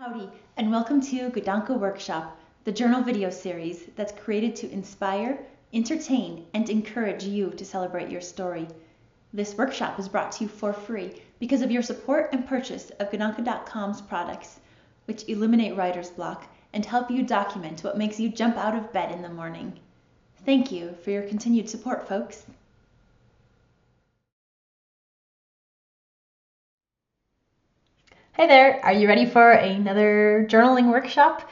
[0.00, 5.38] Howdy, and welcome to Gadanke Workshop, the journal video series that's created to inspire,
[5.74, 8.66] entertain, and encourage you to celebrate your story.
[9.34, 13.10] This workshop is brought to you for free because of your support and purchase of
[13.10, 14.60] Gadanke.com's products,
[15.04, 19.12] which eliminate writer's block and help you document what makes you jump out of bed
[19.12, 19.78] in the morning.
[20.46, 22.46] Thank you for your continued support, folks.
[28.32, 31.50] Hey there, are you ready for another journaling workshop?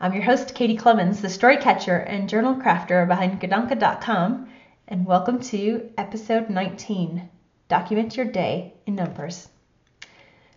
[0.00, 4.48] I'm your host, Katie Clemens, the story catcher and journal crafter behind Gadanke.com,
[4.88, 7.28] and welcome to episode 19
[7.68, 9.48] Document Your Day in Numbers.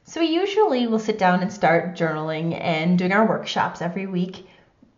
[0.06, 4.48] So, we usually will sit down and start journaling and doing our workshops every week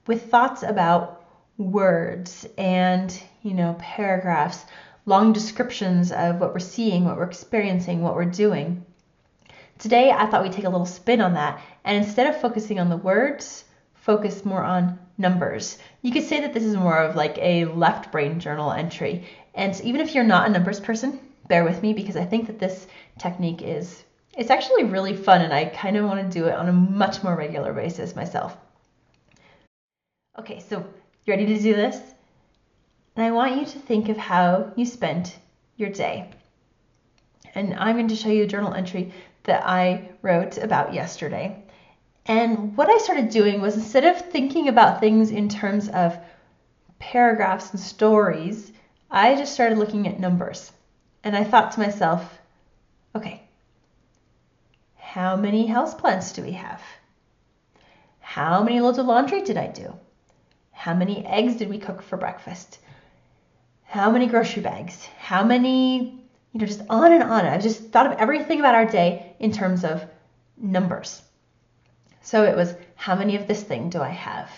[0.08, 1.22] with thoughts about
[1.58, 4.66] words and, you know, paragraphs,
[5.06, 8.86] long descriptions of what we're seeing, what we're experiencing, what we're doing.
[9.78, 12.90] Today, I thought we'd take a little spin on that and instead of focusing on
[12.90, 15.78] the words, focus more on numbers.
[16.02, 19.28] You could say that this is more of like a left brain journal entry.
[19.54, 22.60] And even if you're not a numbers person, bear with me because I think that
[22.60, 24.04] this technique is
[24.38, 27.24] it's actually really fun and I kind of want to do it on a much
[27.24, 28.58] more regular basis myself.
[30.38, 30.86] Okay, so
[31.26, 31.98] you ready to do this?
[33.16, 35.38] And I want you to think of how you spent
[35.78, 36.30] your day.
[37.54, 41.64] And I'm going to show you a journal entry that I wrote about yesterday.
[42.26, 46.18] And what I started doing was instead of thinking about things in terms of
[47.00, 48.72] paragraphs and stories,
[49.12, 50.72] I just started looking at numbers.
[51.24, 52.40] And I thought to myself,
[53.16, 53.42] okay,
[54.98, 56.82] how many houseplants do we have?
[58.20, 59.94] How many loads of laundry did I do?
[60.72, 62.80] How many eggs did we cook for breakfast?
[63.86, 65.06] How many grocery bags?
[65.18, 66.25] How many
[66.56, 67.46] you know, just on and on.
[67.46, 70.06] I just thought of everything about our day in terms of
[70.56, 71.22] numbers.
[72.22, 74.50] So it was how many of this thing do I have?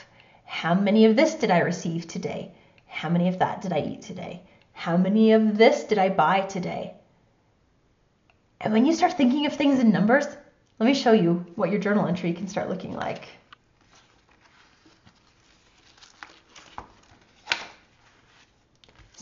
[0.46, 2.52] How many of this did I receive today?
[2.86, 4.44] How many of that did I eat today?
[4.74, 6.94] How many of this did I buy today?
[8.62, 10.28] And when you start thinking of things in numbers,
[10.78, 13.28] let me show you what your journal entry can start looking like.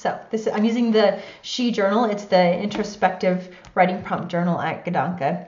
[0.06, 2.06] So this I'm using the She Journal.
[2.06, 5.48] It's the introspective writing prompt journal at Gadanke.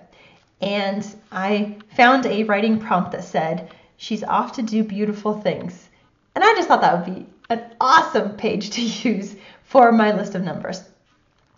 [0.61, 5.89] And I found a writing prompt that said, she's off to do beautiful things.
[6.33, 10.33] And I just thought that would be an awesome page to use for my list
[10.33, 10.83] of numbers.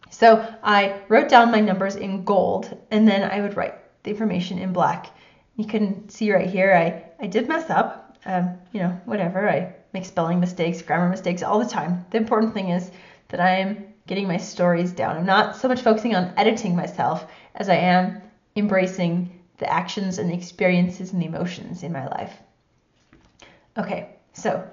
[0.10, 4.60] So I wrote down my numbers in gold and then I would write the information
[4.60, 5.16] in black.
[5.56, 9.48] You can see right here, I, I did mess up, um, you know, whatever.
[9.48, 12.06] I make spelling mistakes, grammar mistakes all the time.
[12.12, 12.92] The important thing is
[13.30, 15.18] that I'm getting my stories down.
[15.18, 18.22] I'm not so much focusing on editing myself as I am
[18.56, 22.34] embracing the actions and the experiences and the emotions in my life.
[23.78, 24.68] Okay, so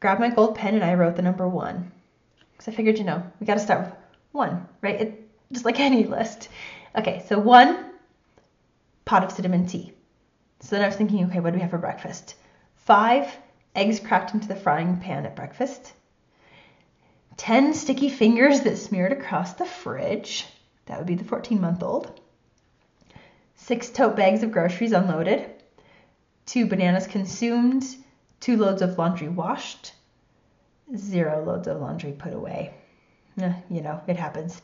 [0.00, 1.90] grab my gold pen and I wrote the number one.
[2.52, 3.94] Because I figured, you know, we got to start with
[4.32, 5.00] one, right?
[5.00, 6.48] It, just like any list.
[6.96, 7.90] Okay, so one
[9.04, 9.92] pot of cinnamon tea.
[10.60, 12.36] So then I was thinking, okay, what do we have for breakfast?
[12.76, 13.36] Five
[13.74, 15.92] eggs cracked into the frying pan at breakfast,
[17.36, 20.46] 10 sticky fingers that smeared across the fridge.
[20.86, 22.20] That would be the 14 month old.
[23.56, 25.50] Six tote bags of groceries unloaded.
[26.46, 27.84] Two bananas consumed.
[28.40, 29.94] Two loads of laundry washed.
[30.94, 32.74] Zero loads of laundry put away.
[33.40, 34.60] Eh, you know, it happens.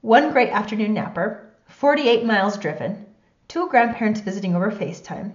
[0.00, 1.46] One great afternoon napper.
[1.68, 3.06] 48 miles driven.
[3.48, 5.32] Two grandparents visiting over FaceTime.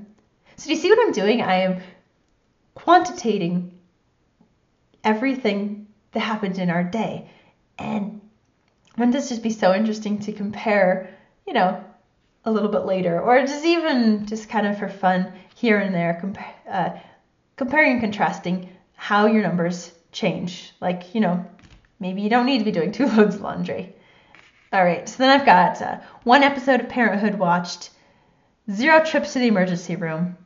[0.57, 1.41] So, do you see what I'm doing?
[1.41, 1.81] I am
[2.85, 3.71] quantitating
[5.03, 7.27] everything that happened in our day.
[7.79, 8.21] And
[8.95, 11.09] wouldn't this just be so interesting to compare,
[11.47, 11.83] you know,
[12.45, 16.21] a little bit later, or just even just kind of for fun here and there,
[16.21, 16.99] compa- uh,
[17.55, 20.71] comparing and contrasting how your numbers change.
[20.79, 21.43] Like, you know,
[21.99, 23.95] maybe you don't need to be doing two loads of laundry.
[24.71, 27.89] All right, so then I've got uh, one episode of Parenthood watched,
[28.69, 30.37] zero trips to the emergency room.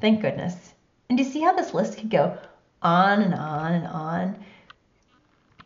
[0.00, 0.71] Thank goodness.
[1.12, 2.38] And you see how this list could go
[2.80, 4.44] on and on and on?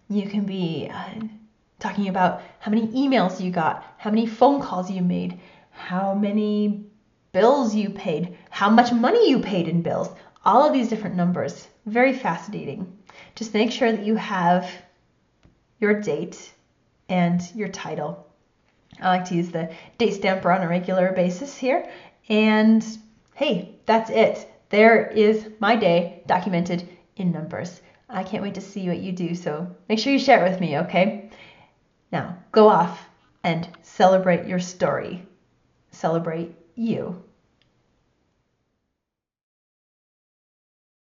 [0.08, 1.20] You can be uh,
[1.78, 5.38] talking about how many emails you got, how many phone calls you made,
[5.70, 6.86] how many
[7.30, 10.08] bills you paid, how much money you paid in bills,
[10.44, 11.68] all of these different numbers.
[11.86, 12.98] Very fascinating.
[13.36, 14.68] Just make sure that you have
[15.78, 16.52] your date
[17.08, 18.26] and your title.
[19.00, 21.88] I like to use the date stamper on a regular basis here.
[22.28, 22.84] And
[23.36, 27.80] hey, that's it there is my day documented in numbers.
[28.08, 30.60] I can't wait to see what you do, so make sure you share it with
[30.60, 31.30] me, okay?
[32.12, 33.08] Now, go off
[33.42, 35.26] and celebrate your story.
[35.90, 37.22] Celebrate you.